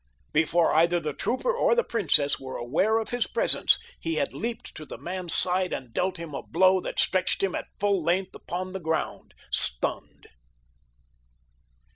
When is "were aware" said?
2.39-2.97